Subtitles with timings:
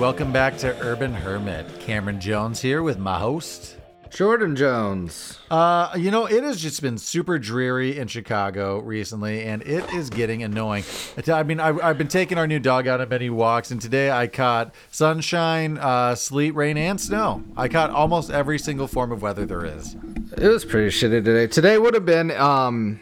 [0.00, 1.78] Welcome back to Urban Hermit.
[1.78, 3.76] Cameron Jones here with my host.
[4.08, 5.38] Jordan Jones.
[5.50, 10.08] Uh, you know, it has just been super dreary in Chicago recently, and it is
[10.08, 10.84] getting annoying.
[11.30, 14.10] I mean, I, I've been taking our new dog out on many walks, and today
[14.10, 17.44] I caught sunshine, uh, sleet, rain, and snow.
[17.54, 19.96] I caught almost every single form of weather there is.
[20.34, 21.46] It was pretty shitty today.
[21.46, 23.00] Today would have been um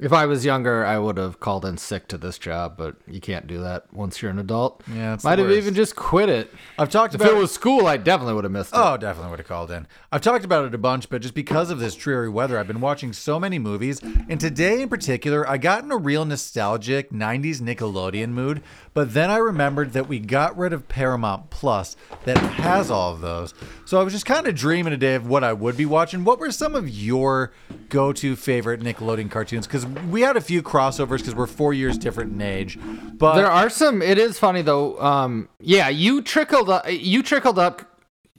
[0.00, 3.20] if I was younger, I would have called in sick to this job, but you
[3.20, 4.82] can't do that once you're an adult.
[4.92, 5.58] Yeah, it's the might have worst.
[5.58, 6.52] even just quit it.
[6.78, 8.78] I've talked If about it was school, I definitely would have missed it.
[8.78, 9.86] Oh, definitely would have called in.
[10.12, 12.80] I've talked about it a bunch, but just because of this dreary weather, I've been
[12.80, 14.00] watching so many movies.
[14.28, 18.62] And today in particular, I got in a real nostalgic 90s Nickelodeon mood.
[18.94, 23.20] But then I remembered that we got rid of Paramount Plus that has all of
[23.20, 23.54] those.
[23.84, 26.24] So I was just kind of dreaming today of what I would be watching.
[26.24, 27.52] What were some of your
[27.88, 29.66] go to favorite Nickelodeon cartoons?
[29.66, 32.78] Because we had a few crossovers because we're four years different in age.
[33.14, 34.02] But There are some.
[34.02, 34.98] It is funny though.
[35.00, 36.70] Um, yeah, you trickled.
[36.70, 37.82] Up, you trickled up,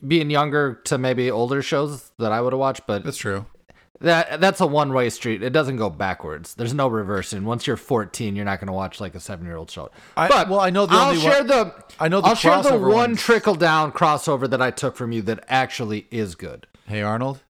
[0.06, 3.46] being younger to maybe older shows that I would have watched, but that's true.
[4.02, 5.44] that that's a one way street.
[5.44, 6.56] It doesn't go backwards.
[6.56, 7.44] There's no reversing.
[7.44, 9.92] Once you're 14, you're not going to watch like a seven year old show.
[10.16, 11.74] I- but well, I know the I'll only share one- the.
[12.00, 13.22] I know the I'll share the one ones.
[13.22, 16.66] trickle down crossover that I took from you that actually is good.
[16.88, 17.44] Hey, Arnold?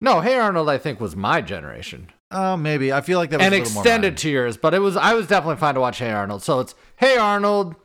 [0.00, 2.92] No, Hey Arnold, I think was my generation Oh, maybe.
[2.92, 5.26] I feel like that was and a little extended yours, but it was I was
[5.26, 6.42] definitely fine to watch Hey Arnold.
[6.42, 7.76] So it's Hey Arnold.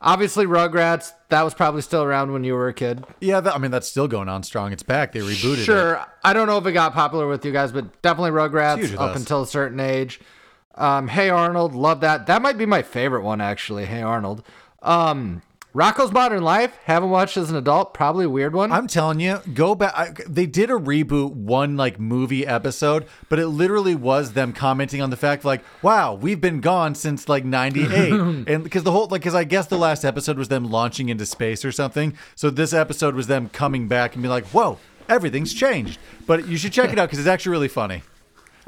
[0.00, 1.10] Obviously, Rugrats.
[1.30, 3.04] That was probably still around when you were a kid.
[3.20, 4.72] Yeah, that, I mean that's still going on strong.
[4.72, 5.12] It's back.
[5.12, 5.64] They rebooted it.
[5.64, 6.04] Sure.
[6.22, 9.16] I don't know if it got popular with you guys, but definitely Rugrats up us.
[9.16, 10.20] until a certain age.
[10.76, 12.26] Um, hey Arnold, love that.
[12.26, 13.86] That might be my favorite one actually.
[13.86, 14.44] Hey Arnold.
[14.80, 15.42] Um,
[15.74, 16.74] Rocko's Modern Life.
[16.84, 17.92] Haven't watched as an adult.
[17.92, 18.72] Probably a weird one.
[18.72, 19.92] I'm telling you, go back.
[19.94, 25.02] I, they did a reboot one like movie episode, but it literally was them commenting
[25.02, 28.12] on the fact like, "Wow, we've been gone since like '98,"
[28.48, 31.26] and because the whole like, because I guess the last episode was them launching into
[31.26, 32.16] space or something.
[32.34, 36.56] So this episode was them coming back and be like, "Whoa, everything's changed." But you
[36.56, 38.02] should check it out because it's actually really funny.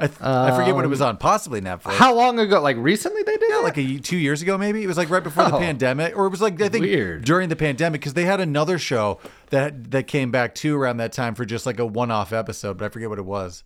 [0.01, 1.93] I, th- I forget what it was on, possibly Netflix.
[1.93, 2.59] How long ago?
[2.61, 3.63] Like recently they did Yeah, it?
[3.63, 5.59] like a, two years ago, maybe it was like right before the Oh.
[5.59, 7.23] pandemic, or it was like I think Weird.
[7.23, 9.19] during the pandemic because they had another show
[9.51, 12.85] that that came back too around that time for just like a one-off episode, but
[12.85, 13.63] I forget what it was.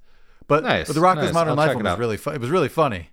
[0.47, 1.33] But, Nice, but the Rocko's nice.
[1.33, 2.35] Modern I'll Life one it was really fun.
[2.35, 3.09] It was really funny.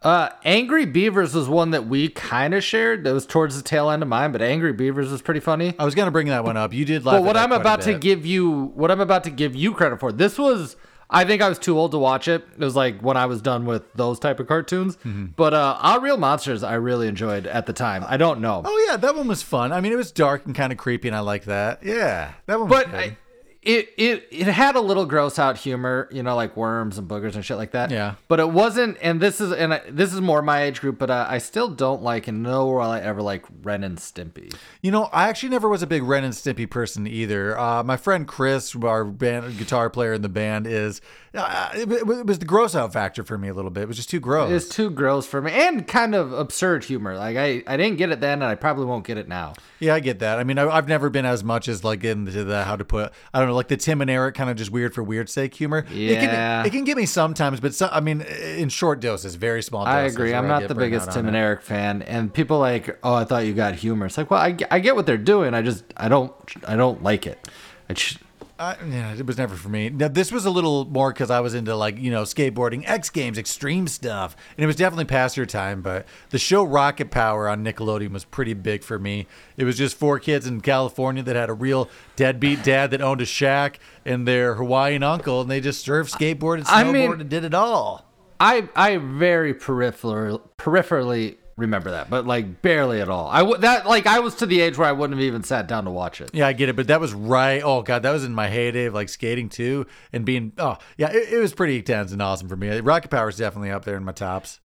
[0.00, 3.02] Uh, Angry Beavers was one that we kind of shared.
[3.02, 5.74] That was towards the tail end of mine, but Angry Beavers was pretty funny.
[5.76, 6.72] I was gonna bring that one up.
[6.72, 7.14] You did laugh.
[7.14, 9.74] But at what that I'm about to give you, what I'm about to give you
[9.74, 10.76] credit for, this was.
[11.10, 12.46] I think I was too old to watch it.
[12.52, 14.96] It was like when I was done with those type of cartoons.
[14.98, 15.26] Mm-hmm.
[15.36, 18.04] But uh, Our Real Monsters, I really enjoyed at the time.
[18.06, 19.72] I don't know, Oh yeah, that one was fun.
[19.72, 21.82] I mean, it was dark and kind of creepy, and I like that.
[21.82, 22.68] Yeah, that one.
[22.68, 22.94] Was but.
[22.94, 23.16] I,
[23.62, 27.34] it it it had a little gross out humor, you know, like worms and boogers
[27.34, 27.90] and shit like that.
[27.90, 28.14] Yeah.
[28.28, 30.98] But it wasn't, and this is and I, this is more my age group.
[30.98, 34.54] But uh, I still don't like and nor will I ever like Ren and Stimpy.
[34.80, 37.58] You know, I actually never was a big Ren and Stimpy person either.
[37.58, 41.00] Uh, my friend Chris, our band guitar player in the band, is.
[41.34, 43.82] Uh, it, it was the gross out factor for me a little bit.
[43.82, 44.50] It was just too gross.
[44.50, 47.16] It's too gross for me, and kind of absurd humor.
[47.16, 49.52] Like I I didn't get it then, and I probably won't get it now.
[49.78, 50.38] Yeah, I get that.
[50.38, 53.12] I mean, I, I've never been as much as like into the how to put.
[53.32, 55.54] I don't know, like the Tim and Eric kind of just weird for weird sake
[55.54, 55.84] humor.
[55.90, 56.20] It Yeah.
[56.62, 59.84] can it can get me sometimes, but so, I mean, in short doses, very small.
[59.84, 60.34] I agree.
[60.34, 61.38] I'm not the biggest Tim and it.
[61.40, 64.06] Eric fan, and people like, oh, I thought you got humor.
[64.06, 65.54] It's like, well, I, get- I get what they're doing.
[65.54, 66.32] I just I don't
[66.66, 67.46] I don't like it.
[67.90, 68.18] I just,
[68.58, 69.88] I, yeah, it was never for me.
[69.90, 73.08] Now this was a little more because I was into like you know skateboarding, X
[73.10, 75.80] Games, extreme stuff, and it was definitely past your time.
[75.80, 79.26] But the show Rocket Power on Nickelodeon was pretty big for me.
[79.56, 83.20] It was just four kids in California that had a real deadbeat dad that owned
[83.20, 87.28] a shack and their Hawaiian uncle, and they just surfed, skateboarded, snowboarded, I mean- and
[87.30, 88.04] did it all.
[88.40, 93.28] I I very peripheral peripherally remember that, but like barely at all.
[93.28, 95.66] I w- that like I was to the age where I wouldn't have even sat
[95.66, 96.30] down to watch it.
[96.32, 97.60] Yeah, I get it, but that was right.
[97.62, 101.10] Oh god, that was in my heyday of like skating too, and being oh yeah,
[101.10, 102.80] it, it was pretty intense and awesome for me.
[102.80, 104.60] Rocket Power is definitely up there in my tops.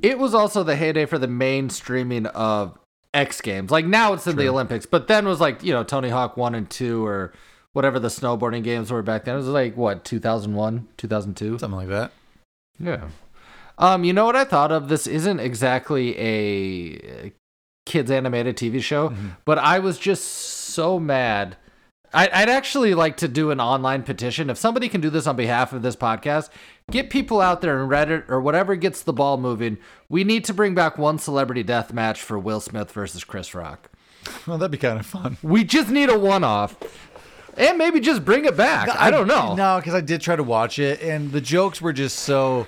[0.00, 2.78] It was also the heyday for the mainstreaming of
[3.12, 3.70] X Games.
[3.70, 6.54] Like now it's in the Olympics, but then was like you know Tony Hawk one
[6.54, 7.32] and two or
[7.72, 9.34] whatever the snowboarding games were back then.
[9.34, 11.58] It was like what 2001, 2002.
[11.58, 12.12] Something like that.
[12.78, 13.08] Yeah.
[13.78, 14.88] Um, you know what I thought of?
[14.88, 17.32] This isn't exactly a
[17.84, 19.12] kids animated TV show,
[19.44, 21.56] but I was just so mad.
[22.14, 24.48] I, I'd actually like to do an online petition.
[24.48, 26.48] If somebody can do this on behalf of this podcast,
[26.90, 29.76] get people out there in Reddit or whatever gets the ball moving.
[30.08, 33.90] We need to bring back one celebrity death match for Will Smith versus Chris Rock.
[34.46, 35.36] Well, that'd be kind of fun.
[35.42, 36.76] We just need a one off.
[37.56, 38.88] And maybe just bring it back.
[38.88, 39.54] I don't know.
[39.54, 42.66] No, because I did try to watch it, and the jokes were just so.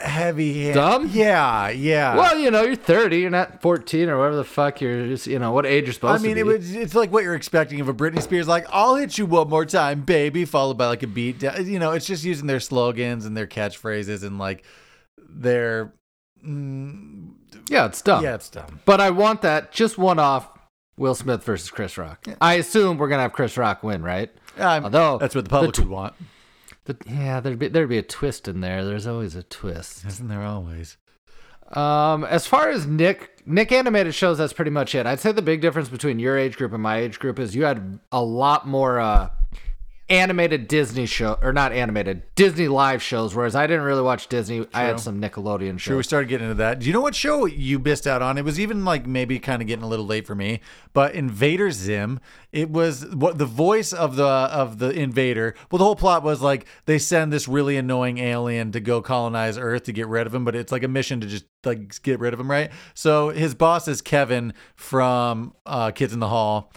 [0.00, 0.62] Heavy.
[0.64, 1.10] hand- Dumb?
[1.12, 2.16] Yeah, yeah.
[2.16, 5.38] Well, you know, you're 30, you're not 14 or whatever the fuck you're just, you
[5.38, 6.30] know, what age you're supposed to be.
[6.30, 8.96] I mean, it was, it's like what you're expecting of a Britney Spears, like "I'll
[8.96, 11.38] hit you one more time, baby," followed by like a beat.
[11.40, 11.66] down.
[11.66, 14.64] You know, it's just using their slogans and their catchphrases and like
[15.28, 15.92] their.
[16.44, 17.32] Mm,
[17.68, 18.24] yeah, it's dumb.
[18.24, 18.80] yeah, it's dumb.
[18.84, 20.48] But I want that just one off
[20.96, 22.26] Will Smith versus Chris Rock.
[22.40, 24.30] I assume we're going to have Chris Rock win, right?
[24.58, 26.14] Um, Although, that's what the public the would want,
[26.90, 28.84] The, yeah, there'd be there'd be a twist in there.
[28.84, 30.04] There's always a twist.
[30.04, 30.96] isn't there always?
[31.72, 35.06] Um, as far as Nick Nick animated shows, that's pretty much it.
[35.06, 37.64] I'd say the big difference between your age group and my age group is you
[37.64, 39.30] had a lot more uh,
[40.10, 44.66] animated Disney show or not animated Disney live shows, whereas I didn't really watch Disney.
[44.74, 46.80] I had some Nickelodeon Sure, we started getting into that.
[46.80, 48.36] Do you know what show you missed out on?
[48.36, 50.60] It was even like maybe kind of getting a little late for me,
[50.92, 52.20] but Invader Zim.
[52.52, 55.54] It was what the voice of the of the invader.
[55.70, 59.56] Well, the whole plot was like they send this really annoying alien to go colonize
[59.56, 62.18] Earth to get rid of him, but it's like a mission to just like get
[62.18, 62.72] rid of him, right?
[62.94, 66.72] So his boss is Kevin from uh, Kids in the Hall,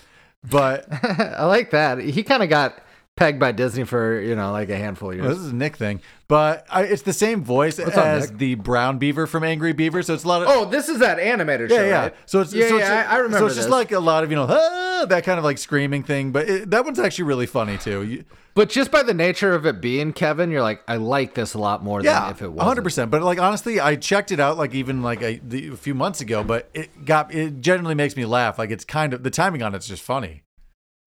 [0.48, 2.00] but I like that.
[2.00, 2.80] He kind of got
[3.16, 5.38] pegged by Disney for you know like a handful of Well, years.
[5.38, 8.98] this is a Nick thing, but I, it's the same voice up, as the brown
[8.98, 10.02] beaver from Angry Beaver.
[10.04, 12.00] So it's a lot of Oh, this is that animated Yeah, show, yeah.
[12.02, 12.16] right?
[12.26, 13.40] So it's yeah, so it's, yeah, I, I remember.
[13.40, 16.04] So it's just like a lot of you know ah, that kind of like screaming
[16.04, 18.04] thing, but it, that one's actually really funny too.
[18.04, 18.26] You,
[18.56, 21.60] But just by the nature of it being Kevin, you're like, I like this a
[21.60, 22.64] lot more yeah, than if it was.
[22.64, 23.12] hundred percent.
[23.12, 26.20] But like honestly, I checked it out like even like a, the, a few months
[26.22, 28.58] ago, but it got it generally makes me laugh.
[28.58, 30.42] Like it's kind of the timing on it's just funny.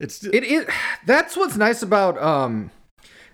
[0.00, 0.66] It's It is.
[1.06, 2.70] That's what's nice about um.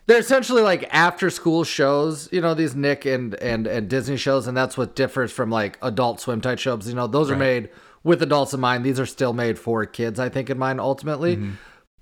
[0.07, 4.49] They're essentially like after school shows, you know, these Nick and and and Disney shows,
[4.49, 6.89] and that's what differs from like Adult Swim type shows.
[6.89, 7.69] You know, those are made
[8.03, 8.85] with adults in mind.
[8.85, 11.37] These are still made for kids, I think, in mind ultimately.
[11.37, 11.53] Mm-hmm.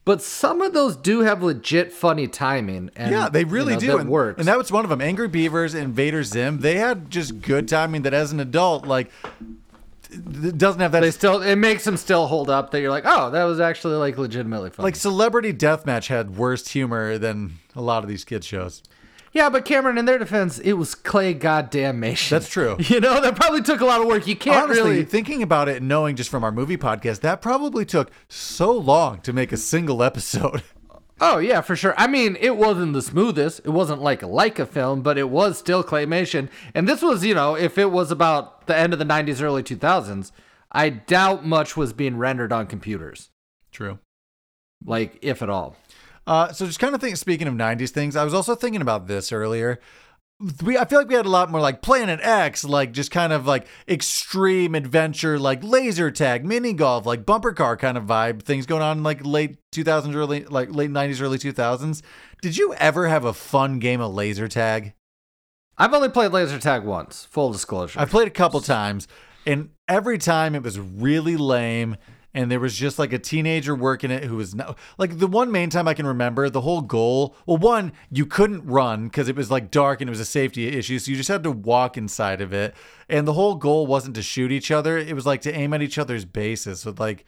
[0.07, 3.81] But some of those do have legit funny timing, and yeah, they really you know,
[3.81, 3.87] do.
[3.89, 4.39] That and, works.
[4.39, 5.03] and that was one of them.
[5.03, 6.61] Angry Beavers and Vader Zim.
[6.61, 8.03] They had just good timing.
[8.03, 9.11] That as an adult, like,
[10.13, 12.71] it doesn't have that they still it makes them still hold up.
[12.71, 14.85] That you're like, oh, that was actually like legitimately funny.
[14.85, 18.83] like Celebrity Deathmatch had worse humor than a lot of these kids shows.
[19.33, 22.31] Yeah, but Cameron, in their defense, it was Clay goddamn Mation.
[22.31, 22.77] That's true.
[22.89, 24.27] You know, that probably took a lot of work.
[24.27, 25.05] You can't Honestly, really.
[25.05, 29.21] thinking about it and knowing just from our movie podcast, that probably took so long
[29.21, 30.63] to make a single episode.
[31.21, 31.95] Oh yeah, for sure.
[31.99, 33.61] I mean, it wasn't the smoothest.
[33.65, 36.49] It wasn't like like a Laika film, but it was still claymation.
[36.75, 39.63] And this was, you know, if it was about the end of the '90s, early
[39.63, 40.33] 2000s,
[40.73, 43.31] I doubt much was being rendered on computers,
[43.71, 43.99] True.
[44.85, 45.77] like if at all.
[46.27, 47.17] Uh, so just kind of think.
[47.17, 49.79] Speaking of '90s things, I was also thinking about this earlier.
[50.63, 53.33] We, I feel like we had a lot more like Planet X, like just kind
[53.33, 58.43] of like extreme adventure, like laser tag, mini golf, like bumper car kind of vibe
[58.43, 62.03] things going on in like late 2000s, early like late 90s, early 2000s.
[62.41, 64.95] Did you ever have a fun game of laser tag?
[65.77, 67.27] I've only played laser tag once.
[67.27, 68.01] Full disclosure.
[68.01, 69.09] I played a couple times,
[69.47, 71.97] and every time it was really lame.
[72.33, 75.51] And there was just like a teenager working it who was no, like the one
[75.51, 76.49] main time I can remember.
[76.49, 80.13] The whole goal, well, one you couldn't run because it was like dark and it
[80.13, 82.75] was a safety issue, so you just had to walk inside of it.
[83.09, 85.83] And the whole goal wasn't to shoot each other; it was like to aim at
[85.83, 86.81] each other's bases.
[86.81, 87.27] So like,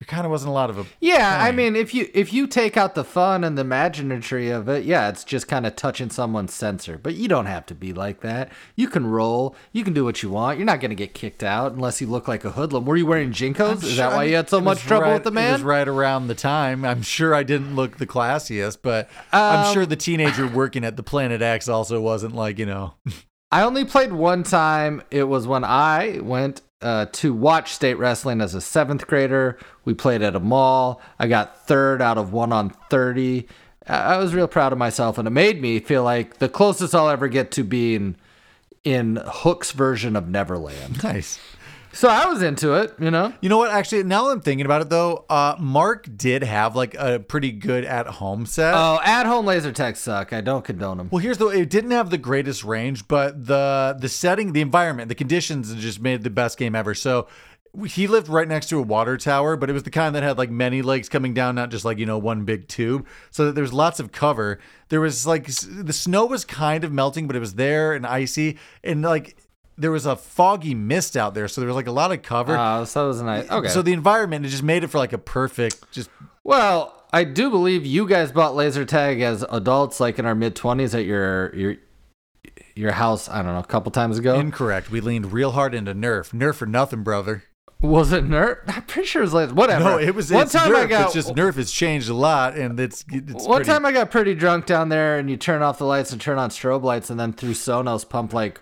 [0.00, 2.46] there kind of wasn't a lot of a Yeah, I mean, if you if you
[2.46, 6.08] take out the fun and the imaginary of it, yeah, it's just kind of touching
[6.08, 6.96] someone's sensor.
[6.98, 8.52] But you don't have to be like that.
[8.76, 9.56] You can roll.
[9.72, 10.56] You can do what you want.
[10.58, 12.84] You're not gonna get kicked out unless you look like a hoodlum.
[12.84, 13.82] Were you wearing JNCOs?
[13.82, 15.52] Is that why you had so much trouble right- with the It man?
[15.54, 16.84] was right around the time.
[16.84, 20.96] I'm sure I didn't look the classiest, but I'm Um, sure the teenager working at
[20.96, 22.94] the Planet X also wasn't like you know.
[23.50, 25.02] I only played one time.
[25.10, 29.58] It was when I went uh, to watch state wrestling as a seventh grader.
[29.84, 31.00] We played at a mall.
[31.18, 33.46] I got third out of one on 30.
[33.86, 36.94] I I was real proud of myself, and it made me feel like the closest
[36.94, 38.16] I'll ever get to being
[38.84, 41.02] in Hook's version of Neverland.
[41.02, 41.38] nice.
[41.98, 43.32] So I was into it, you know?
[43.40, 43.72] You know what?
[43.72, 47.50] Actually, now that I'm thinking about it, though, uh, Mark did have like a pretty
[47.50, 48.72] good at-home set.
[48.72, 50.32] Oh, at home laser tag suck.
[50.32, 51.08] I don't condone them.
[51.10, 51.48] well, here's the.
[51.48, 56.00] It didn't have the greatest range, but the the setting, the environment, the conditions just
[56.00, 56.94] made the best game ever.
[56.94, 57.26] So.
[57.86, 60.38] He lived right next to a water tower, but it was the kind that had
[60.38, 63.06] like many lakes coming down, not just like, you know, one big tube.
[63.30, 64.58] So that there's lots of cover.
[64.88, 68.06] There was like s- the snow was kind of melting, but it was there and
[68.06, 68.56] icy.
[68.82, 69.36] And like
[69.78, 71.48] there was a foggy mist out there.
[71.48, 72.56] So there was like a lot of cover.
[72.58, 73.48] Oh, so it was nice.
[73.50, 73.68] Okay.
[73.68, 76.10] So the environment it just made it for like a perfect just
[76.44, 80.56] Well, I do believe you guys bought laser tag as adults, like in our mid
[80.56, 81.76] twenties, at your your
[82.74, 83.28] your house.
[83.28, 84.38] I don't know, a couple times ago.
[84.38, 84.90] incorrect.
[84.90, 86.32] We leaned real hard into Nerf.
[86.32, 87.44] Nerf for nothing, brother.
[87.80, 88.58] was it Nerf?
[88.66, 89.54] I'm pretty sure it was laser.
[89.54, 89.84] Whatever.
[89.84, 90.76] No, it was one it's time Nerf.
[90.76, 91.04] I got.
[91.06, 94.10] it's just Nerf has changed a lot, and it's it's one pretty, time I got
[94.10, 97.10] pretty drunk down there, and you turn off the lights and turn on strobe lights,
[97.10, 98.60] and then through Sonos pump like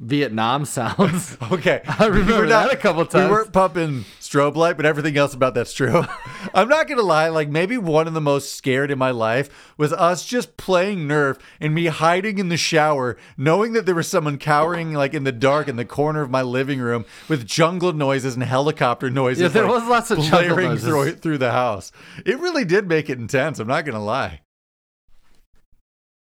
[0.00, 1.36] Vietnam sounds.
[1.52, 3.28] Okay, I remember We were that a couple times.
[3.28, 6.04] We weren't pumping strobe light, but everything else about that's true.
[6.54, 7.28] I'm not gonna lie.
[7.28, 11.38] Like maybe one of the most scared in my life was us just playing Nerf
[11.60, 15.32] and me hiding in the shower, knowing that there was someone cowering like in the
[15.32, 19.42] dark in the corner of my living room with jungle noises and helicopter noises.
[19.42, 20.84] Yeah, there like, was lots of jungle noises.
[20.84, 21.92] through through the house.
[22.24, 23.58] It really did make it intense.
[23.60, 24.40] I'm not gonna lie.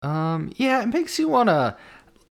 [0.02, 1.76] Um, yeah, it makes you want to.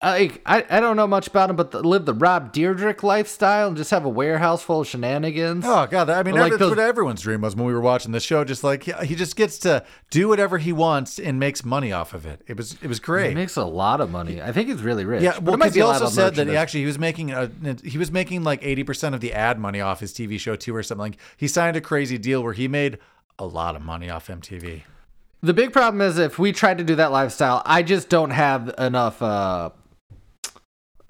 [0.03, 3.69] Like, I, I don't know much about him, but the, live the Rob Dyrdek lifestyle
[3.69, 5.65] and just have a warehouse full of shenanigans.
[5.67, 7.81] Oh god, I mean Or like that's those- what everyone's dream was when we were
[7.81, 8.43] watching the show.
[8.43, 12.15] Just like he- he just gets to do whatever he wants and makes money off
[12.15, 12.43] of it.
[12.49, 13.29] It was it was great.
[13.29, 14.43] He makes a lot of money.
[14.43, 15.23] I think he's really rich.
[15.23, 17.49] Yeah, well, because be he also said that he actually he was making a
[17.85, 20.75] he was making like eighty percent of the ad money off his TV show too,
[20.75, 21.13] or something.
[21.13, 22.99] Like he signed a crazy deal where he made
[23.39, 24.83] a lot of money off MTV.
[25.45, 28.73] The big problem is if we tried to do that lifestyle, I just don't have
[28.79, 29.71] enough uh,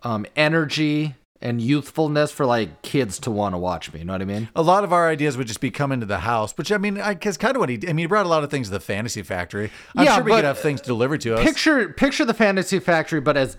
[0.04, 3.98] um, energy and youthfulness for like kids to want to watch me.
[3.98, 4.48] You know what I mean?
[4.54, 7.00] A lot of our ideas would just be coming to the house, which I mean,
[7.00, 8.72] I because kind of what he I mean, he brought a lot of things to
[8.72, 9.70] the Fantasy Factory.
[9.96, 11.42] I'm Yeah, sure we could have things delivered to us.
[11.44, 13.56] Picture picture the Fantasy Factory, but as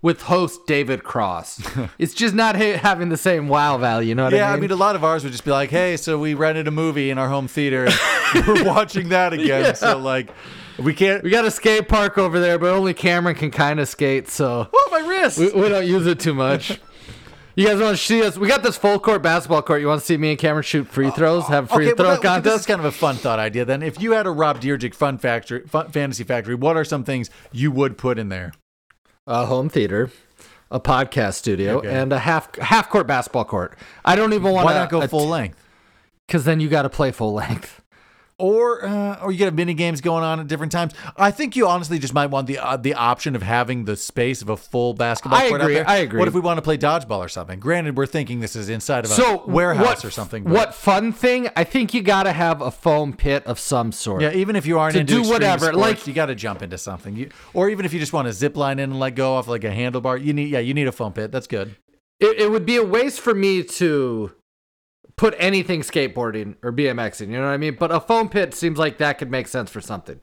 [0.00, 1.62] with host David Cross.
[1.98, 4.10] it's just not ha- having the same wow value.
[4.10, 4.60] You know what yeah, I I mean?
[4.62, 7.08] mean, a lot of ours would just be like, "Hey, so we rented a movie
[7.10, 7.88] in our home theater.
[8.34, 9.74] and we're watching that again.
[9.74, 10.28] So like,
[10.78, 11.22] we can't.
[11.22, 14.68] we got a skate park over there, but only Cameron can kind of skate, so
[14.72, 15.38] Oh, my wrist!
[15.38, 16.80] we, we don't use it too much.
[17.56, 18.36] You guys want to see us?
[18.36, 19.80] We got this full court basketball court.
[19.80, 21.46] You want to see me and Cameron shoot free uh, throws?
[21.46, 22.66] Have a free okay, throw well, that, this is contest?
[22.66, 23.64] kind of a fun thought idea.
[23.64, 27.04] Then, if you had a Rob Dyrdek Fun Factory, fun, Fantasy Factory, what are some
[27.04, 28.54] things you would put in there?
[29.28, 30.10] a home theater,
[30.68, 31.94] a podcast studio, Okay.
[31.94, 33.78] and a half half court basketball court.
[34.04, 35.62] I don't even want Why to not go full length?
[36.26, 37.80] Because then you got to play full length.
[38.36, 40.92] Or, uh, or you get mini games going on at different times.
[41.16, 44.42] I think you honestly just might want the uh, the option of having the space
[44.42, 45.88] of a full basketball I court agree, out there.
[45.88, 46.18] I agree.
[46.18, 47.60] What if we want to play dodgeball or something?
[47.60, 50.42] Granted, we're thinking this is inside of a So warehouse what, or something.
[50.42, 51.48] What fun thing?
[51.54, 54.20] I think you got to have a foam pit of some sort.
[54.22, 56.60] Yeah, even if you aren't To into do whatever, sports, like- you got to jump
[56.60, 57.14] into something.
[57.14, 59.46] You, or even if you just want to zip line in and let go off
[59.46, 61.30] like a handlebar, you need yeah, you need a foam pit.
[61.30, 61.76] That's good.
[62.18, 64.32] It, it would be a waste for me to
[65.16, 67.28] put anything skateboarding or BMXing.
[67.28, 67.76] You know what I mean?
[67.78, 70.18] But a foam pit seems like that could make sense for something.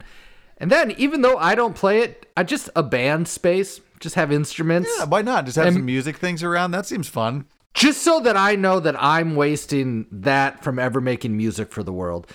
[0.58, 4.30] And then, even though I don't play it, I just a band space, just have
[4.30, 4.90] instruments.
[4.98, 5.44] Yeah, why not?
[5.46, 6.70] Just have And- some music things around.
[6.72, 7.46] That seems fun.
[7.74, 11.92] just so that I know that I'm wasting that from ever making music for the
[11.92, 12.26] world.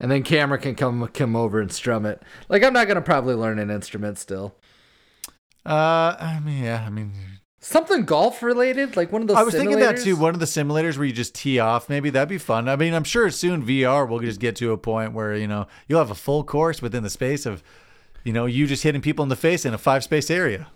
[0.00, 2.22] And then Cameron can come come over and strum it.
[2.48, 4.54] Like I'm not gonna probably learn an instrument still.
[5.64, 7.12] Uh, I mean, yeah, I mean,
[7.68, 9.36] Something golf related, like one of those.
[9.36, 10.14] I was thinking that too.
[10.14, 12.68] One of the simulators where you just tee off, maybe that'd be fun.
[12.68, 15.66] I mean, I'm sure soon VR will just get to a point where you know
[15.88, 17.64] you'll have a full course within the space of,
[18.22, 20.68] you know, you just hitting people in the face in a five space area.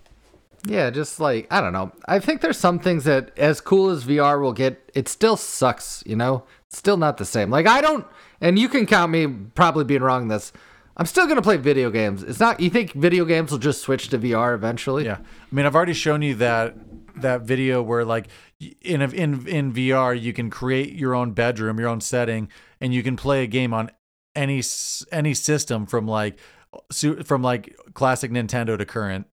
[0.67, 1.93] Yeah, just like I don't know.
[2.07, 6.03] I think there's some things that as cool as VR will get, it still sucks.
[6.05, 7.51] You know, it's still not the same.
[7.51, 8.05] Like I don't,
[8.41, 10.23] and you can count me probably being wrong.
[10.23, 10.53] in This,
[10.97, 12.23] I'm still gonna play video games.
[12.23, 12.61] It's not.
[12.61, 15.05] You think video games will just switch to VR eventually?
[15.05, 16.77] Yeah, I mean, I've already shown you that
[17.17, 18.29] that video where like
[18.83, 22.49] in in in VR you can create your own bedroom, your own setting,
[22.81, 23.91] and you can play a game on
[24.35, 24.63] any
[25.13, 26.39] any system from like
[27.25, 29.27] from like classic Nintendo to current.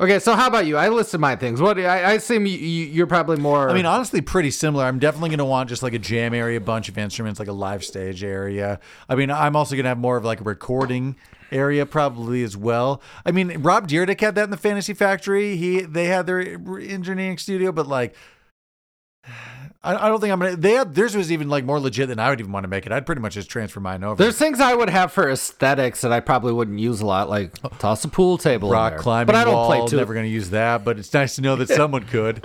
[0.00, 0.76] Okay, so how about you?
[0.76, 1.60] I listed my things.
[1.60, 3.68] What I, I assume you, you, you're probably more.
[3.68, 4.84] I mean, honestly, pretty similar.
[4.84, 7.48] I'm definitely going to want just like a jam area, a bunch of instruments, like
[7.48, 8.78] a live stage area.
[9.08, 11.16] I mean, I'm also going to have more of like a recording
[11.50, 13.02] area probably as well.
[13.26, 15.56] I mean, Rob Dyrdek had that in the Fantasy Factory.
[15.56, 18.14] He they had their engineering studio, but like.
[19.82, 20.56] I, I don't think I'm gonna.
[20.56, 22.84] They had theirs was even like more legit than I would even want to make
[22.84, 22.90] it.
[22.92, 24.20] I'd pretty much just transfer mine over.
[24.22, 27.52] there's things I would have for aesthetics that I probably wouldn't use a lot, like
[27.78, 28.98] toss a pool table, in rock there.
[29.00, 29.66] climbing But I don't wall.
[29.66, 29.96] play too.
[29.96, 32.44] Never going to use that, but it's nice to know that someone could.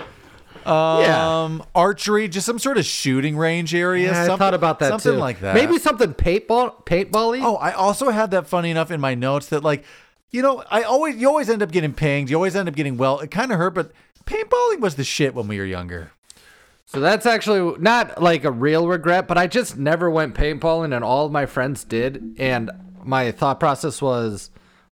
[0.66, 1.44] Yeah.
[1.44, 4.12] Um, archery, just some sort of shooting range area.
[4.12, 5.18] Yeah, I something, thought about that something too.
[5.18, 5.56] like that.
[5.56, 7.40] Maybe something paintball, paintball-y.
[7.44, 9.84] Oh, I also had that funny enough in my notes that like,
[10.32, 12.30] you know, I always you always end up getting pinged.
[12.30, 13.20] You always end up getting well.
[13.20, 13.92] It kind of hurt, but
[14.26, 16.12] paintballing was the shit when we were younger.
[16.86, 21.04] So that's actually not like a real regret, but I just never went paintballing, and
[21.04, 22.36] all of my friends did.
[22.38, 22.70] And
[23.04, 24.50] my thought process was,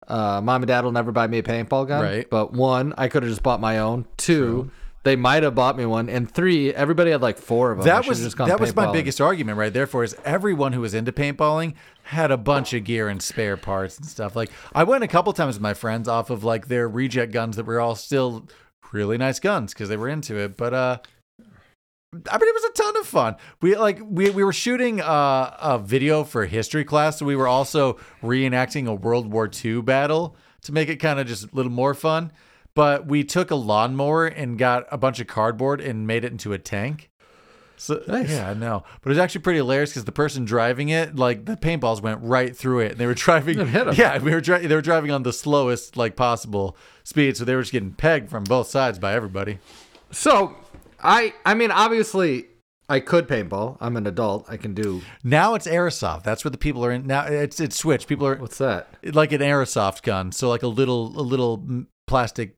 [0.09, 2.03] uh, mom and dad will never buy me a paintball gun.
[2.03, 2.29] Right.
[2.29, 4.07] But one, I could have just bought my own.
[4.17, 4.71] Two,
[5.05, 6.09] they might have bought me one.
[6.09, 7.87] And three, everybody had like four of them.
[7.87, 9.87] That was that was my biggest argument right there.
[9.87, 11.75] For is everyone who was into paintballing
[12.05, 14.35] had a bunch of gear and spare parts and stuff.
[14.35, 17.57] Like I went a couple times with my friends off of like their reject guns
[17.57, 18.49] that were all still
[18.93, 20.57] really nice guns because they were into it.
[20.57, 20.99] But uh,
[22.30, 23.37] I mean, it was a ton of fun.
[23.61, 27.49] We like we we were shooting uh, a video for history class, so we were
[27.49, 31.73] also reenacting a World War II battle to make it kind of just a little
[31.73, 32.33] more fun.
[32.75, 36.52] but we took a lawnmower and got a bunch of cardboard and made it into
[36.52, 37.11] a tank.
[37.76, 38.30] So Nice.
[38.30, 41.44] yeah, I know, but it was actually pretty hilarious because the person driving it, like
[41.44, 43.59] the paintballs went right through it, and they were driving.
[43.61, 43.94] It hit 'em.
[43.97, 47.54] Yeah, we were dri- they were driving on the slowest like possible speed, so they
[47.54, 49.59] were just getting pegged from both sides by everybody.
[50.12, 50.54] So,
[51.04, 52.46] I I mean, obviously,
[52.88, 53.76] I could paintball.
[53.80, 54.46] I'm an adult.
[54.49, 55.02] I can do.
[55.23, 56.23] Now it's airsoft.
[56.25, 57.06] That's what the people are in.
[57.06, 58.08] Now it's it's switched.
[58.08, 58.88] People are What's that?
[59.14, 61.64] like an airsoft gun, so like a little a little
[62.06, 62.54] plastic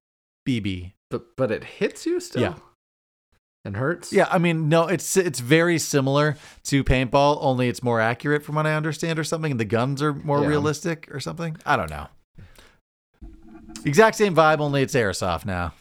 [0.48, 0.92] BB.
[1.10, 2.42] But but it hits you still.
[2.42, 2.54] Yeah.
[3.64, 4.12] And hurts.
[4.12, 8.54] Yeah, I mean, no, it's it's very similar to paintball, only it's more accurate from
[8.54, 9.50] what I understand, or something.
[9.50, 10.46] And the guns are more Yeah.
[10.46, 11.56] realistic, or something.
[11.66, 12.06] I don't know.
[13.84, 15.74] Exact same vibe, only it's airsoft now.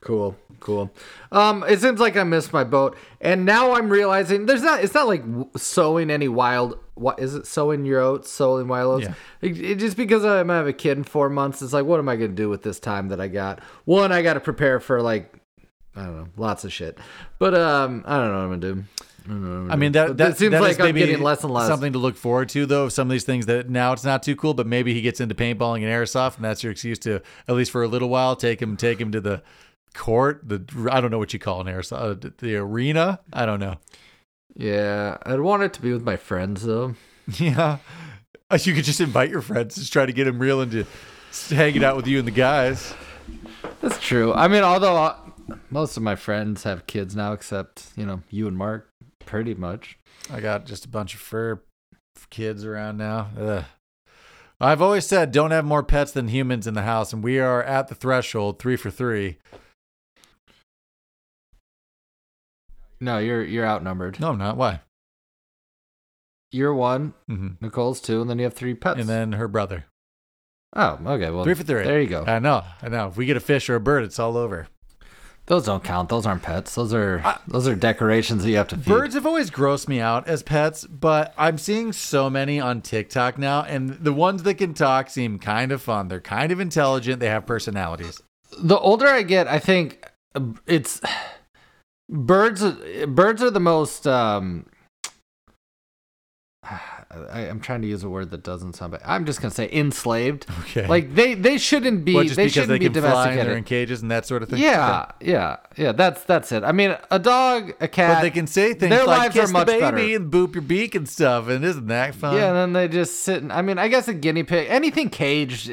[0.00, 0.90] Cool, cool.
[1.32, 4.82] Um, it seems like I missed my boat, and now I'm realizing there's not.
[4.82, 5.22] It's not like
[5.56, 6.78] sowing any wild.
[6.94, 7.46] What is it?
[7.46, 9.06] Sowing your oats, sowing wild oats.
[9.08, 9.48] Yeah.
[9.48, 11.98] It- it- just because I'm gonna have a kid in four months, it's like, what
[12.00, 13.60] am I gonna do with this time that I got?
[13.84, 15.32] One, I got to prepare for like,
[15.94, 16.98] I don't know, lots of shit.
[17.38, 18.84] But um, I don't know what I'm gonna do.
[19.24, 20.94] I, don't know what I'm gonna I mean, that that it seems that like I'm
[20.94, 21.68] getting less and less.
[21.68, 22.88] something to look forward to, though.
[22.88, 25.34] Some of these things that now it's not too cool, but maybe he gets into
[25.34, 28.60] paintballing and airsoft, and that's your excuse to at least for a little while take
[28.60, 29.42] him take him to the
[29.94, 30.42] court.
[30.48, 33.20] The I don't know what you call an airsoft, uh, the arena.
[33.32, 33.76] I don't know.
[34.56, 36.94] Yeah, I'd want it to be with my friends though.
[37.38, 37.78] Yeah.
[38.50, 40.86] Uh, You could just invite your friends, just try to get them real into
[41.50, 42.94] hanging out with you and the guys.
[43.82, 44.32] That's true.
[44.32, 45.16] I mean, although uh,
[45.70, 48.88] most of my friends have kids now, except you know you and Mark,
[49.26, 49.98] pretty much.
[50.32, 51.60] I got just a bunch of fur
[52.30, 53.28] kids around now.
[53.38, 53.64] Ugh.
[54.60, 57.62] I've always said don't have more pets than humans in the house, and we are
[57.62, 59.36] at the threshold, three for three.
[63.00, 64.18] No, you're you're outnumbered.
[64.20, 64.56] No, I'm not.
[64.56, 64.80] Why?
[66.50, 68.98] You're one, hmm Nicole's two, and then you have three pets.
[69.00, 69.84] And then her brother.
[70.74, 71.30] oh, okay.
[71.30, 71.84] Well, Three for three.
[71.84, 72.24] There you go.
[72.26, 72.64] I know.
[72.82, 73.08] I know.
[73.08, 74.66] If we get a fish or a bird, it's all over.
[75.46, 76.08] Those don't count.
[76.10, 76.74] Those aren't pets.
[76.74, 78.86] Those are I- those are decorations that you have to feed.
[78.86, 83.36] Birds have always grossed me out as pets, but I'm seeing so many on TikTok
[83.38, 86.08] now, and the ones that can talk seem kind of fun.
[86.08, 87.20] They're kind of intelligent.
[87.20, 88.20] They have personalities.
[88.58, 91.00] The older I get, I think uh, it's
[92.08, 92.62] birds.
[93.06, 94.06] Birds are the most.
[94.06, 94.66] Um,
[97.10, 99.00] I, I'm trying to use a word that doesn't sound bad.
[99.04, 100.46] I'm just gonna say enslaved.
[100.60, 100.86] Okay.
[100.86, 102.14] Like they they shouldn't be.
[102.14, 104.26] What, just they because shouldn't they be can fly and they're in cages and that
[104.26, 104.58] sort of thing?
[104.58, 105.92] Yeah, yeah, yeah.
[105.92, 106.64] That's that's it.
[106.64, 108.16] I mean, a dog, a cat.
[108.16, 110.16] But they can say things their like lives kiss are much the baby better.
[110.16, 112.36] and boop your beak and stuff, and isn't that fun?
[112.36, 113.42] Yeah, and then they just sit.
[113.42, 115.70] And, I mean, I guess a guinea pig, anything caged,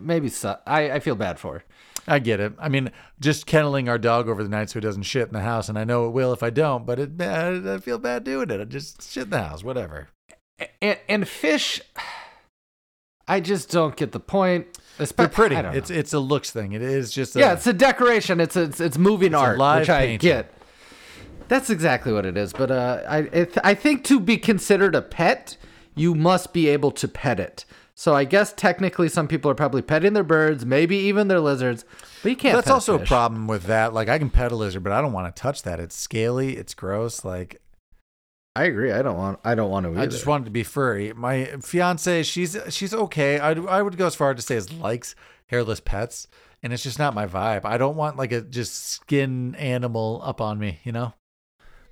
[0.00, 0.30] maybe.
[0.30, 1.64] Su- I I feel bad for.
[2.08, 2.54] I get it.
[2.58, 2.90] I mean,
[3.20, 5.78] just kenneling our dog over the night so it doesn't shit in the house, and
[5.78, 8.60] I know it will if I don't, but it, I feel bad doing it.
[8.60, 10.08] I just shit in the house, whatever.
[10.80, 11.80] And, and fish,
[13.28, 14.66] I just don't get the point.
[14.98, 15.54] They're pretty.
[15.54, 15.74] I.
[15.74, 16.72] It's it's a looks thing.
[16.72, 18.40] It is just a, yeah, it's a decoration.
[18.40, 20.18] It's a, it's, it's moving a art, live which I painting.
[20.18, 20.52] get.
[21.46, 22.52] That's exactly what it is.
[22.52, 25.56] But uh, I it, I think to be considered a pet,
[25.94, 27.64] you must be able to pet it.
[27.98, 31.84] So I guess technically, some people are probably petting their birds, maybe even their lizards,
[32.22, 32.54] but you can't.
[32.54, 33.08] That's pet also a fish.
[33.08, 33.92] problem with that.
[33.92, 35.80] Like I can pet a lizard, but I don't want to touch that.
[35.80, 36.56] It's scaly.
[36.56, 37.24] It's gross.
[37.24, 37.60] Like
[38.54, 38.92] I agree.
[38.92, 39.40] I don't want.
[39.42, 39.90] I don't want to.
[39.90, 40.00] Either.
[40.00, 41.12] I just want it to be furry.
[41.12, 43.40] My fiance, she's she's okay.
[43.40, 46.28] I I would go as far to say as likes hairless pets,
[46.62, 47.64] and it's just not my vibe.
[47.64, 50.78] I don't want like a just skin animal up on me.
[50.84, 51.14] You know.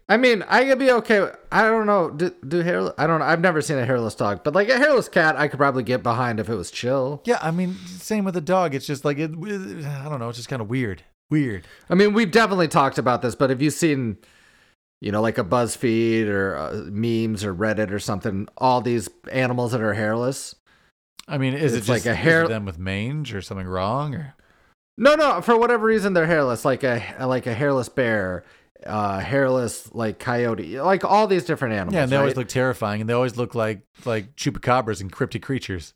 [0.09, 1.21] I mean, I could be okay.
[1.21, 2.11] with- I don't know.
[2.11, 2.93] Do, do hair?
[3.01, 3.27] I don't know.
[3.27, 6.03] I've never seen a hairless dog, but like a hairless cat, I could probably get
[6.05, 7.23] behind if it was chill.
[7.25, 8.75] Yeah, I mean, same with a dog.
[8.75, 9.31] It's just like it.
[9.33, 10.29] I don't know.
[10.29, 11.03] It's just kind of weird.
[11.29, 11.67] Weird.
[11.91, 14.17] I mean, we've definitely talked about this, but have you seen,
[15.01, 18.47] you know, like a BuzzFeed or uh, memes or Reddit or something?
[18.59, 20.55] All these animals that are hairless.
[21.27, 24.15] I mean, is It's it like a hair- them with mange or something wrong?
[24.15, 24.35] Or
[24.97, 25.41] No, no.
[25.41, 26.65] For whatever reason, they're hairless.
[26.65, 28.45] Like a like a hairless bear,
[28.85, 31.95] uh, hairless like coyote, like all these different animals.
[31.95, 35.43] yeah, and they always look terrifying, and they always look like like chupacabras and cryptic
[35.43, 35.95] creatures.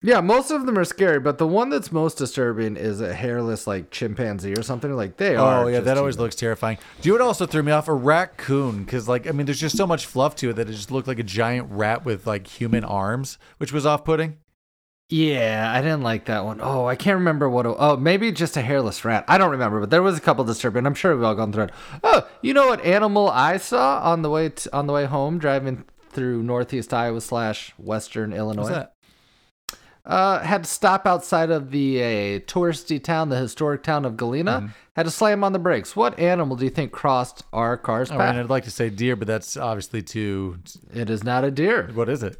[0.00, 3.66] Yeah, most of them are scary, but the one that's most disturbing is a hairless
[3.66, 4.92] like chimpanzee or something.
[4.92, 5.64] Like they are.
[5.64, 6.78] Oh yeah, that always looks terrifying.
[7.00, 7.88] Do you know what also threw me off?
[7.88, 10.72] A raccoon, because like I mean, there's just so much fluff to it that it
[10.74, 14.36] just looked like a giant rat with like human arms, which was off-putting.
[15.10, 16.60] Yeah, I didn't like that one.
[16.60, 17.64] Oh, I can't remember what.
[17.64, 19.24] It, oh, maybe just a hairless rat.
[19.26, 20.84] I don't remember, but there was a couple disturbing.
[20.84, 21.70] I'm sure we've all gone through it.
[22.04, 25.84] Oh, you know what animal I saw on the way on the way home driving
[26.10, 28.86] through Northeast Iowa slash Western Illinois.
[30.04, 32.06] Uh, had to stop outside of the uh,
[32.40, 34.60] touristy town, the historic town of Galena.
[34.60, 34.66] Mm-hmm.
[34.96, 35.94] Had to slam on the brakes.
[35.94, 38.34] What animal do you think crossed our car's I path?
[38.34, 40.58] mean, I'd like to say deer, but that's obviously too.
[40.92, 41.90] it is not a deer.
[41.94, 42.38] What is it?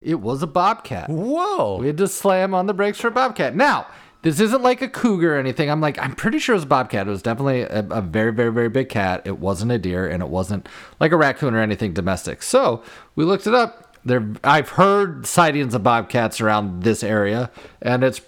[0.00, 1.10] It was a bobcat.
[1.10, 1.78] Whoa!
[1.78, 3.56] We had to slam on the brakes for a bobcat.
[3.56, 3.86] Now,
[4.22, 5.70] this isn't like a cougar or anything.
[5.70, 7.08] I'm like, I'm pretty sure it was a bobcat.
[7.08, 9.22] It was definitely a, a very, very, very big cat.
[9.24, 10.68] It wasn't a deer, and it wasn't
[11.00, 12.42] like a raccoon or anything domestic.
[12.42, 12.82] So
[13.16, 13.96] we looked it up.
[14.04, 17.50] There, I've heard sightings of bobcats around this area,
[17.82, 18.20] and it's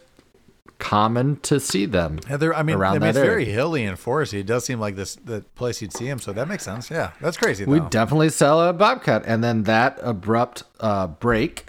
[0.81, 2.19] common to see them.
[2.29, 3.31] Yeah, there, I mean, around I mean that it's area.
[3.31, 4.41] very hilly and foresty.
[4.41, 6.19] It does seem like this the place you'd see them.
[6.19, 6.91] so that makes sense.
[6.91, 7.65] Yeah, that's crazy.
[7.65, 7.71] Though.
[7.73, 11.67] We definitely sell a bobcat, and then that abrupt uh, break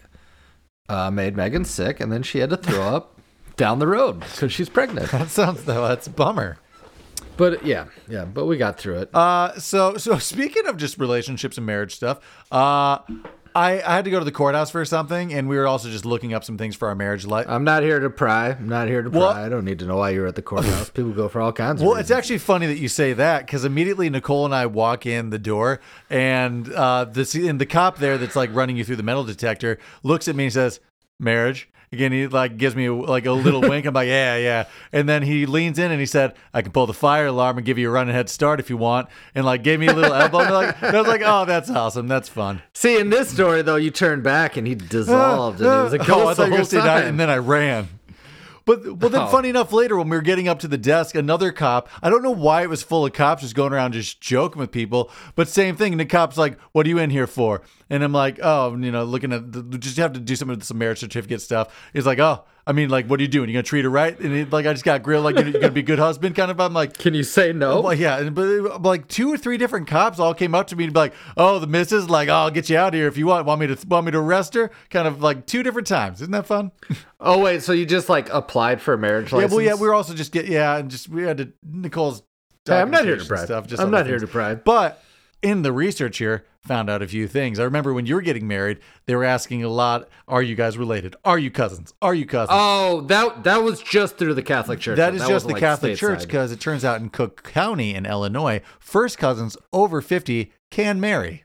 [0.89, 3.19] uh, made Megan sick, and then she had to throw up
[3.56, 5.12] down the road because she's pregnant.
[5.12, 6.58] that sounds though that's a bummer.
[7.38, 9.15] But yeah, yeah, but we got through it.
[9.15, 12.19] Uh, so so speaking of just relationships and marriage stuff,
[12.52, 13.00] uh,
[13.56, 16.06] I I had to go to the courthouse for something, and we were also just
[16.06, 17.46] looking up some things for our marriage life.
[17.50, 18.50] I'm not here to pry.
[18.52, 19.20] I'm not here to pry.
[19.20, 20.90] Well- I don't need to know why you're at the courthouse.
[20.94, 22.12] People go for all kinds of Well, reasons.
[22.12, 25.40] it's actually funny that you say that because immediately Nicole and I walk in the
[25.40, 29.24] door, and uh, the and the cop there that's like running you through the metal
[29.24, 30.80] detector looks at me and says,
[31.20, 33.86] "Marriage." Again, he like gives me like a little wink.
[33.86, 36.86] I'm like, "Yeah, yeah," and then he leans in and he said, "I can pull
[36.88, 39.62] the fire alarm and give you a running head start if you want," and like
[39.62, 40.39] gave me a little elbow.
[40.39, 42.08] And, like, and I was like, "Oh, that's awesome.
[42.08, 45.84] That's fun." See, in this story though, you turned back and he dissolved, and he
[45.84, 47.08] was a ghost oh, I thought the whole gonna say that, time.
[47.10, 47.89] and then I ran.
[48.63, 49.27] But well, then Oh.
[49.27, 51.89] funny enough, later when we were getting up to the desk, another cop.
[52.01, 54.71] I don't know why it was full of cops just going around just joking with
[54.71, 55.10] people.
[55.36, 55.91] But same thing.
[55.93, 58.91] And the cop's like, "What are you in here for?" And I'm like, "Oh, you
[58.91, 62.06] know, looking at the, just have to do something with some marriage certificate stuff." He's
[62.08, 63.49] like, "Oh." I mean, like, what are you doing?
[63.49, 64.17] You gonna treat her right?
[64.19, 66.60] And like, I just got grilled, like, you're gonna be a good husband, kind of.
[66.62, 67.82] I'm like, Can you say no?
[67.82, 70.84] well, yeah, and- but like two or three different cops all came up to me
[70.84, 73.17] and be like, "Oh, the missus, like, oh, I'll get you out of here if
[73.17, 73.47] you want.
[73.47, 76.21] Want me to want me to arrest her?" Kind of like two different times.
[76.21, 76.71] Isn't that fun?
[77.23, 79.54] Oh wait, so you just like applied for a marriage yeah, license?
[79.54, 82.23] well, yeah, we were also just get yeah, and just we had to Nicole's.
[82.65, 83.45] Hey, I'm not here to brag.
[83.45, 84.30] Stuff, just I'm not here things.
[84.30, 84.63] to brag.
[84.63, 85.04] But
[85.41, 87.60] in the research here, found out a few things.
[87.60, 90.77] I remember when you were getting married, they were asking a lot: Are you guys
[90.77, 91.15] related?
[91.25, 91.93] Are you cousins?
[92.01, 92.58] Are you cousins?
[92.60, 94.97] Oh, that that was just through the Catholic Church.
[94.97, 98.62] That just the like, Catholic Church because it turns out in Cook County in Illinois,
[98.80, 101.43] first cousins over 50 can marry.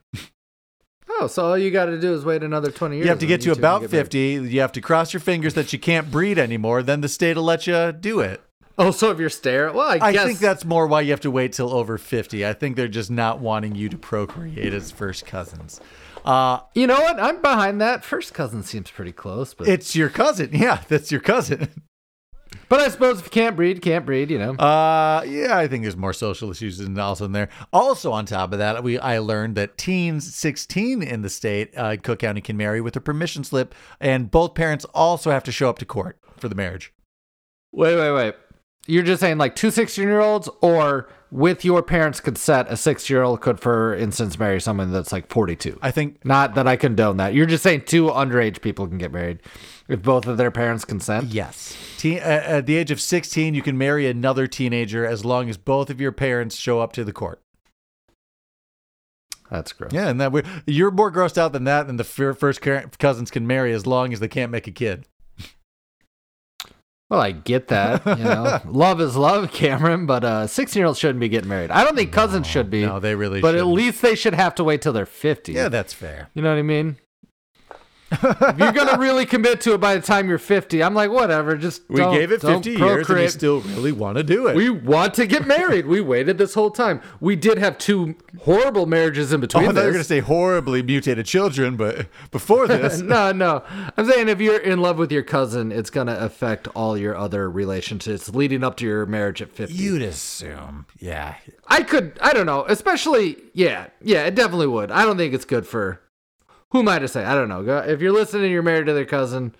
[1.18, 3.04] Oh, so all you got to do is wait another 20 years.
[3.04, 3.90] You have to get to about married.
[3.90, 4.18] 50.
[4.18, 6.82] You have to cross your fingers that you can't breed anymore.
[6.82, 8.42] Then the state will let you do it.
[8.78, 10.02] Oh, so if you're stare, well, I, guess.
[10.02, 12.46] I guess think that's more why you have to wait till over 50.
[12.46, 15.80] I think they're just not wanting you to procreate as first cousins.
[16.26, 17.18] Uh, you know what?
[17.18, 18.04] I'm behind that.
[18.04, 20.50] First cousin seems pretty close, but it's your cousin.
[20.56, 21.68] Yeah, that's your cousin.
[22.68, 24.30] but I suppose if you can't breed, can't breed.
[24.30, 24.52] You know.
[24.54, 27.48] Uh, yeah, I think there's more social issues than also in there.
[27.72, 31.96] Also, on top of that, we I learned that teens 16 in the state, uh,
[32.02, 35.70] Cook County, can marry with a permission slip, and both parents also have to show
[35.70, 36.92] up to court for the marriage.
[37.72, 38.34] Wait, wait, wait.
[38.86, 43.10] You're just saying like two 16 year olds, or with your parents' consent, a six
[43.10, 45.78] year old could, for instance, marry someone that's like 42.
[45.82, 47.34] I think Not that I condone that.
[47.34, 49.40] You're just saying two underage people can get married
[49.88, 51.32] if both of their parents consent.
[51.32, 51.76] Yes.
[51.98, 55.56] Teen, uh, at the age of 16, you can marry another teenager as long as
[55.56, 57.40] both of your parents show up to the court.
[59.50, 59.92] That's gross.
[59.92, 63.30] Yeah, and that we're, you're more grossed out than that, and the fir- first cousins
[63.30, 65.06] can marry as long as they can't make a kid.
[67.08, 68.04] Well, I get that.
[68.04, 70.06] You know, love is love, Cameron.
[70.06, 71.70] But uh, sixteen-year-olds shouldn't be getting married.
[71.70, 72.84] I don't think cousins should be.
[72.84, 73.74] No, they really should But at shouldn't.
[73.74, 75.52] least they should have to wait till they're fifty.
[75.52, 76.30] Yeah, that's fair.
[76.34, 76.96] You know what I mean?
[78.22, 81.56] If you're gonna really commit to it by the time you're 50, I'm like, whatever.
[81.56, 84.56] Just We gave it 50 years, and we still really want to do it.
[84.56, 85.86] We want to get married.
[85.86, 87.00] We waited this whole time.
[87.20, 89.64] We did have two horrible marriages in Oh, between.
[89.64, 93.62] I thought you were going to say horribly mutated children, but before this, no, no.
[93.96, 97.50] I'm saying if you're in love with your cousin, it's gonna affect all your other
[97.50, 99.74] relationships leading up to your marriage at 50.
[99.74, 100.86] you'd assume.
[100.98, 101.34] Yeah.
[101.68, 102.64] I could, I don't know.
[102.66, 104.90] Especially, yeah, yeah, it definitely would.
[104.90, 106.00] I don't think it's good for.
[106.76, 107.24] Who am I to say?
[107.24, 107.62] I don't know.
[107.62, 109.54] Go- If you're listening, you're married to their cousin.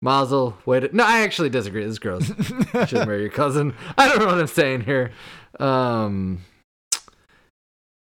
[0.00, 0.94] Mazel, wait.
[0.94, 1.82] No, I actually disagree.
[1.82, 2.28] This is gross.
[2.38, 3.74] You Shouldn't marry your cousin.
[3.98, 5.10] I don't know what I'm saying here.
[5.58, 6.44] Um,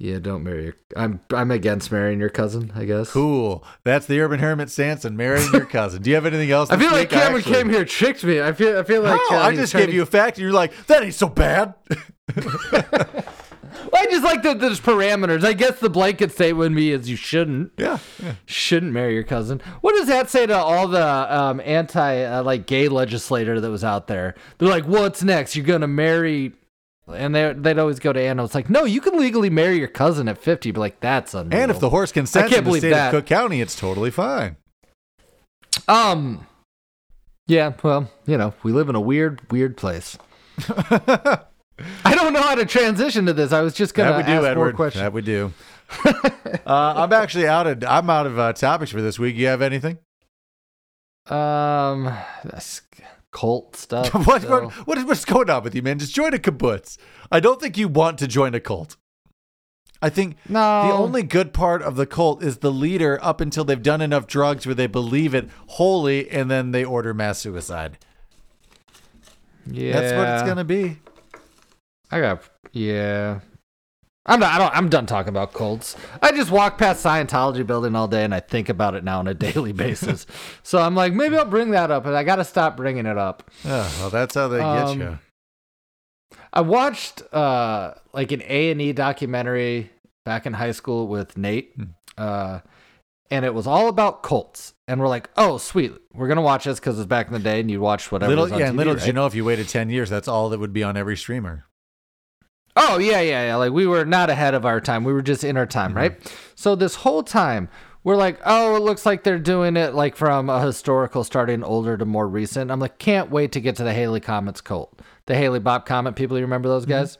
[0.00, 0.74] yeah, don't marry your.
[0.96, 2.72] I'm I'm against marrying your cousin.
[2.74, 3.10] I guess.
[3.12, 3.64] Cool.
[3.84, 6.02] That's the urban hermit Sanson marrying your cousin.
[6.02, 6.70] Do you have anything else?
[6.70, 8.42] I feel like Cameron actually- came here tricked me.
[8.42, 10.52] I feel I feel like uh, I just gave to- you a fact, and you're
[10.52, 11.74] like, that ain't so bad.
[14.00, 15.44] I just like that there's parameters.
[15.44, 17.72] I guess the blanket statement would be is you shouldn't.
[17.76, 17.98] yeah.
[18.22, 18.34] yeah.
[18.46, 19.60] shouldn't marry your cousin.
[19.82, 23.84] What does that say to all the um, anti uh, like gay legislator that was
[23.84, 24.34] out there?
[24.56, 25.54] They're like, "What's next?
[25.54, 26.52] You're gonna marry?"
[27.06, 28.42] And they they'd always go to Anna.
[28.44, 30.70] It's like, no, you can legally marry your cousin at 50.
[30.70, 31.60] But like, that's unreal.
[31.60, 33.12] And if the horse consents can't in the believe state that.
[33.14, 34.56] of Cook County, it's totally fine.
[35.88, 36.46] um,
[37.46, 40.16] yeah, well, you know, we live in a weird, weird place.
[42.05, 43.53] I don't know how to transition to this.
[43.53, 44.77] I was just gonna That we do, ask more Edward.
[44.77, 45.03] questions.
[45.03, 45.53] That we do.
[46.05, 46.14] uh,
[46.66, 49.37] I'm actually out of I'm out of uh, topics for this week.
[49.37, 49.99] You have anything?
[51.27, 52.05] Um,
[52.45, 52.83] that's-
[53.33, 54.12] cult stuff.
[54.27, 54.62] what, still.
[54.64, 55.99] what, what is, what's going on with you, man?
[56.01, 56.99] Just join a kibbutz.
[57.31, 58.97] I don't think you want to join a cult.
[60.03, 60.88] I think No.
[60.88, 64.27] the only good part of the cult is the leader up until they've done enough
[64.27, 67.99] drugs where they believe it wholly and then they order mass suicide.
[69.66, 70.99] Yeah, That's what it's going to be.
[72.11, 72.42] I got
[72.73, 73.40] yeah.
[74.27, 74.77] I'm not, I don't.
[74.77, 75.96] I'm done talking about cults.
[76.23, 79.27] I just walk past Scientology building all day and I think about it now on
[79.27, 80.27] a daily basis.
[80.62, 83.16] so I'm like, maybe I'll bring that up, and I got to stop bringing it
[83.16, 83.51] up.
[83.64, 85.18] Oh, well, that's how they Um, get you.
[86.53, 89.90] I watched uh like an A and E documentary
[90.25, 91.83] back in high school with Nate, Hmm.
[92.18, 92.61] uh,
[93.31, 94.75] and it was all about cults.
[94.87, 97.61] And we're like, oh sweet, we're gonna watch this because it's back in the day,
[97.61, 98.31] and you watched whatever.
[98.31, 99.01] Little, was on yeah, and TV, little right?
[99.01, 101.16] did you know if you waited 10 years, that's all that would be on every
[101.16, 101.64] streamer.
[102.76, 103.56] Oh yeah, yeah, yeah.
[103.56, 105.04] Like we were not ahead of our time.
[105.04, 106.33] We were just in our time, right?
[106.54, 107.68] So this whole time
[108.02, 111.96] we're like, oh, it looks like they're doing it like from a historical starting older
[111.96, 112.70] to more recent.
[112.70, 114.98] I'm like, can't wait to get to the Haley Comets cult.
[115.26, 117.18] The Hale-Bopp Comet people, you remember those guys?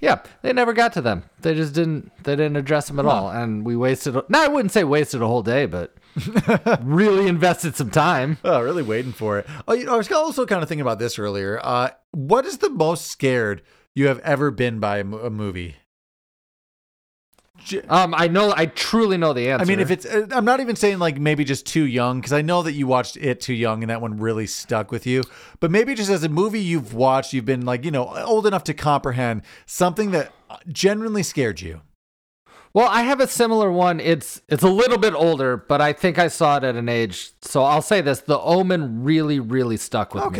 [0.00, 1.24] Yeah, they never got to them.
[1.40, 3.30] They just didn't they didn't address them at all.
[3.30, 5.94] And we wasted no, I wouldn't say wasted a whole day, but
[6.82, 8.38] really invested some time.
[8.44, 9.46] Oh, really waiting for it.
[9.66, 11.58] Oh, you know, I was also kind of thinking about this earlier.
[11.62, 13.62] Uh, what is the most scared
[13.94, 15.76] you have ever been by a, a movie?
[17.88, 19.62] Um, I know I truly know the answer.
[19.62, 22.32] I mean, if it's, uh, I'm not even saying like maybe just too young, because
[22.32, 25.22] I know that you watched it too young and that one really stuck with you.
[25.60, 28.64] But maybe just as a movie you've watched, you've been like, you know, old enough
[28.64, 30.32] to comprehend something that
[30.68, 31.80] genuinely scared you.
[32.74, 34.00] Well, I have a similar one.
[34.00, 37.30] It's it's a little bit older, but I think I saw it at an age.
[37.40, 40.38] So I'll say this: The Omen really, really stuck with me.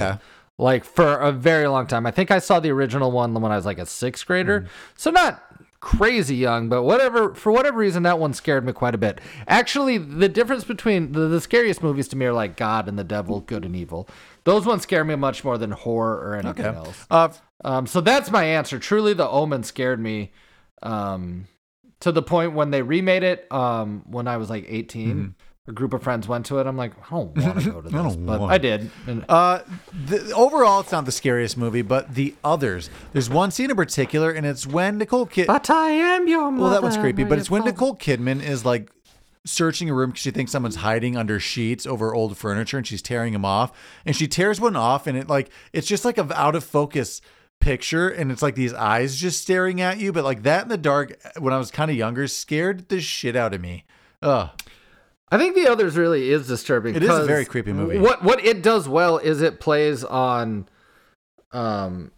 [0.59, 2.07] Like for a very long time.
[2.07, 4.61] I think I saw the original one when I was like a sixth grader.
[4.61, 4.69] Mm-hmm.
[4.97, 5.43] So not
[5.81, 7.35] crazy young, but whatever.
[7.35, 9.21] For whatever reason, that one scared me quite a bit.
[9.49, 13.05] Actually, the difference between the, the scariest movies to me are like God and the
[13.05, 14.09] Devil, Good and Evil.
[14.45, 16.77] Those ones scare me much more than horror or anything Okay.
[16.77, 17.07] else.
[17.11, 17.29] Uh,
[17.65, 18.79] Um, so that's my answer.
[18.79, 20.33] Truly, the Omen scared me
[20.83, 21.47] um,
[22.01, 23.51] to the point when they remade it.
[23.51, 25.35] Um, when I was like 18,
[25.67, 26.67] a group of friends went to it.
[26.67, 27.97] I'm like, I don't want to go to Mm-hmm.
[27.99, 28.91] I this, but want I did.
[29.07, 29.61] And Uh,
[30.07, 32.91] the, overall, it's not the scariest movie, but the others.
[33.13, 35.47] There's one scene in particular, and it's when Nicole Kid.
[35.47, 36.63] but I am your mother.
[36.63, 37.73] Well, that one's creepy, but it's when father.
[37.73, 38.91] Nicole Kidman is like
[39.47, 43.03] searching a room because she thinks someone's hiding under sheets over old furniture, and she's
[43.03, 43.73] tearing them off,
[44.05, 47.21] and she tears one off, and it like it's just like a out of focus
[47.61, 50.77] picture, and it's like these eyes just staring at you, but like that in the
[50.77, 53.85] dark when I was kind of younger scared the shit out of me.
[54.23, 54.51] Ugh.
[55.31, 56.95] I think the others really is disturbing.
[56.95, 57.99] It is a very creepy movie.
[57.99, 60.69] What what it does well is it plays on,
[61.53, 62.13] um,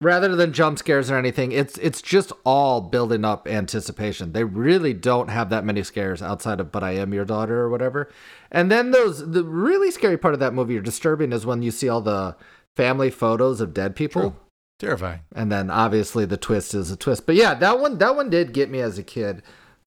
[0.00, 1.52] rather than jump scares or anything.
[1.52, 4.32] It's it's just all building up anticipation.
[4.32, 7.70] They really don't have that many scares outside of "But I Am Your Daughter" or
[7.70, 8.10] whatever.
[8.52, 11.70] And then those the really scary part of that movie or disturbing is when you
[11.70, 12.36] see all the
[12.76, 14.22] family photos of dead people.
[14.22, 14.36] True.
[14.78, 15.20] Terrifying.
[15.34, 17.24] and then obviously the twist is a twist.
[17.24, 19.42] But yeah, that one that one did get me as a kid.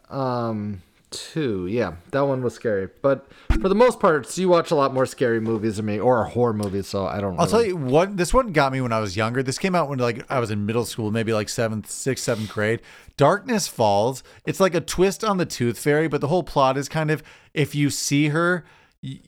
[0.10, 2.88] Um two, yeah, that one was scary.
[3.02, 3.28] But
[3.62, 6.54] for the most part, you watch a lot more scary movies than me or horror
[6.54, 7.40] movies, so I don't.
[7.40, 8.18] I'll tell you what.
[8.18, 9.42] This one got me when I was younger.
[9.44, 12.52] This came out when like I was in middle school, maybe like seventh, sixth, seventh
[12.52, 12.82] grade.
[13.18, 14.24] Darkness Falls.
[14.46, 17.22] It's like a twist on the Tooth Fairy, but the whole plot is kind of
[17.54, 18.66] if you see her.
[19.04, 19.20] y-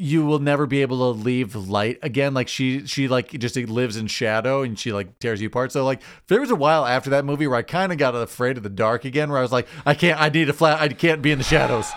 [0.00, 2.32] You will never be able to leave light again.
[2.32, 5.72] Like she, she like just lives in shadow and she like tears you apart.
[5.72, 8.56] So like there was a while after that movie where I kind of got afraid
[8.56, 9.30] of the dark again.
[9.30, 11.44] Where I was like, I can't, I need a flat, I can't be in the
[11.44, 11.90] shadows.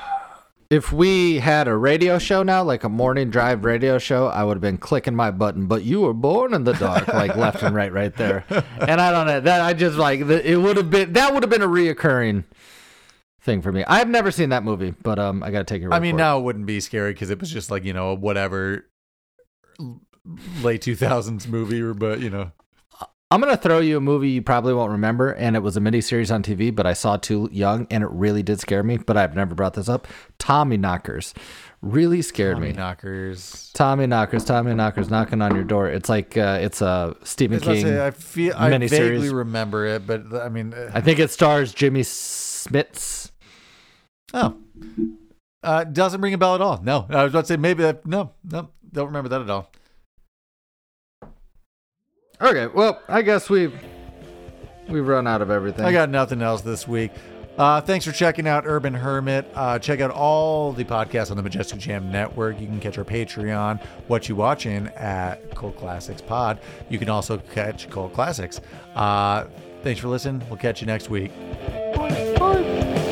[0.72, 4.56] If we had a radio show now, like a morning drive radio show, I would
[4.56, 5.66] have been clicking my button.
[5.68, 8.46] But you were born in the dark, like left and right, right there.
[8.80, 11.50] And I don't know that I just like it would have been that would have
[11.50, 12.46] been a reoccurring
[13.42, 13.84] thing for me.
[13.88, 15.94] I've never seen that movie, but um, I gotta take your.
[15.94, 16.18] I mean, it.
[16.18, 18.86] now it wouldn't be scary because it was just like you know whatever
[20.62, 22.52] late two thousands movie, but you know,
[23.32, 26.34] I'm gonna throw you a movie you probably won't remember, and it was a miniseries
[26.34, 28.98] on TV, but I saw too young, and it really did scare me.
[28.98, 30.08] But I've never brought this up.
[30.40, 31.34] Tommyknockers
[31.82, 32.74] really scared Tommy me.
[32.74, 33.72] knockers.
[33.74, 35.90] Tommyknockers, Tommy Knockers knocking on your door.
[35.90, 37.86] It's like uh, it's a Stephen I, to King.
[37.86, 38.90] say, I feel I miniseries.
[38.90, 43.31] vaguely remember it, but I mean, uh, I think it stars Jimmy Smits.
[44.34, 44.58] Oh,
[45.64, 46.80] uh, doesn't ring a bell at all.
[46.84, 48.06] No, I was about to say maybe that.
[48.06, 49.72] No, no, don't remember that at all.
[52.42, 53.74] Okay, well, I guess we've
[54.90, 55.86] we've run out of everything.
[55.86, 57.12] I got nothing else this week.
[57.58, 59.46] Uh, thanks for checking out Urban Hermit.
[59.54, 62.60] Uh, check out all the podcasts on the Majestic Jam Network.
[62.60, 66.60] You can catch our Patreon, What You Watching, at Cult Classics Pod.
[66.90, 68.62] You can also catch Cult Classics.
[68.96, 69.46] Uh,
[69.84, 70.42] thanks for listening.
[70.50, 71.32] We'll catch you next week.
[71.96, 73.10] Bye.